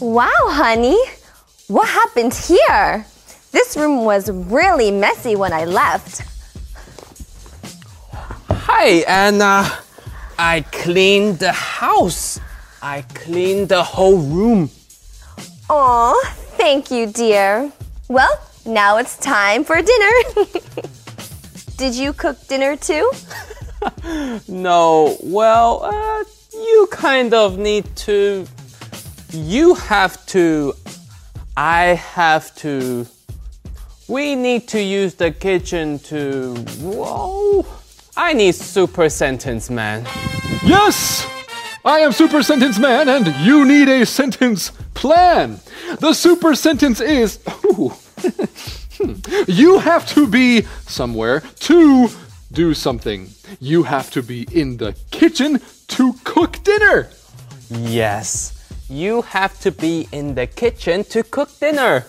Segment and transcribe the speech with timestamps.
[0.00, 0.98] Wow, honey.
[1.68, 3.06] What happened here?
[3.52, 6.22] This room was really messy when I left.
[8.50, 9.66] Hi, Anna.
[10.38, 12.38] I cleaned the house.
[12.82, 14.70] I cleaned the whole room.
[15.70, 16.14] Aw,
[16.58, 17.72] thank you, dear.
[18.08, 20.46] Well, now it's time for dinner.
[21.78, 23.10] Did you cook dinner too?
[24.48, 28.46] No, well, uh, you kind of need to.
[29.30, 30.74] You have to.
[31.56, 33.06] I have to.
[34.08, 36.54] We need to use the kitchen to.
[36.80, 37.66] Whoa.
[38.16, 40.04] I need super sentence, man.
[40.64, 41.26] Yes!
[41.84, 45.60] I am Super Sentence Man, and you need a sentence plan.
[46.00, 47.92] The super sentence is ooh,
[49.46, 52.08] you have to be somewhere to
[52.50, 53.28] do something.
[53.60, 57.08] You have to be in the kitchen to cook dinner.
[57.70, 58.55] Yes.
[58.88, 62.04] You have to be in the kitchen to cook dinner.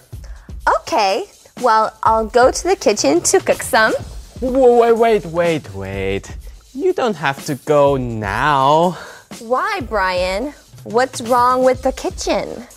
[0.82, 1.26] Okay,
[1.62, 3.94] well, I'll go to the kitchen to cook some.
[4.42, 6.36] Whoa, wait, wait, wait, wait.
[6.74, 8.98] You don't have to go now.
[9.40, 10.54] Why, Brian?
[10.84, 12.68] What's wrong with the kitchen?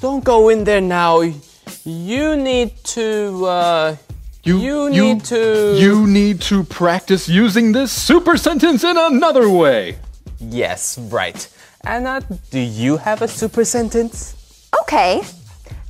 [0.00, 1.22] Don't go in there now.
[1.84, 3.96] You need to, uh,
[4.44, 9.96] You need to- You need to practice using this super sentence in another way.
[10.50, 11.48] Yes, right.
[11.84, 14.36] Anna, do you have a super sentence?
[14.82, 15.22] Okay,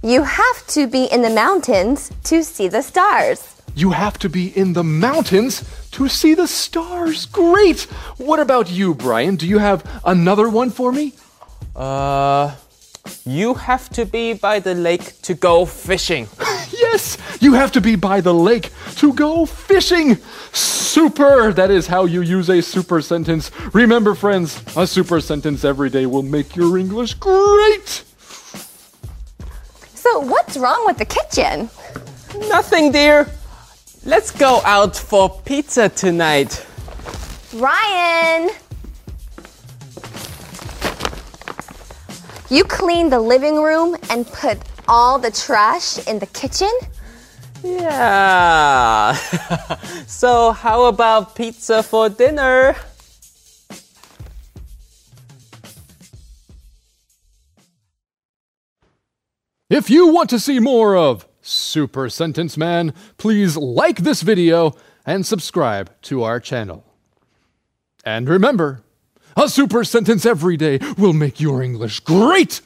[0.02, 3.60] you have to be in the mountains to see the stars.
[3.74, 7.26] You have to be in the mountains to see the stars.
[7.26, 7.82] Great!
[8.18, 9.36] What about you, Brian?
[9.36, 11.12] Do you have another one for me?
[11.74, 12.54] Uh,
[13.24, 16.26] you have to be by the lake to go fishing.
[16.92, 20.16] Yes, you have to be by the lake to go fishing.
[20.52, 21.50] Super!
[21.50, 23.50] That is how you use a super sentence.
[23.72, 28.04] Remember, friends, a super sentence every day will make your English great.
[29.94, 31.70] So, what's wrong with the kitchen?
[32.50, 33.26] Nothing, dear.
[34.04, 36.66] Let's go out for pizza tonight.
[37.54, 38.50] Ryan!
[42.52, 46.70] You clean the living room and put all the trash in the kitchen?
[47.64, 49.14] Yeah.
[50.06, 52.76] so, how about pizza for dinner?
[59.70, 64.76] If you want to see more of Super Sentence Man, please like this video
[65.06, 66.84] and subscribe to our channel.
[68.04, 68.82] And remember,
[69.36, 72.60] a super sentence every day will make your English great!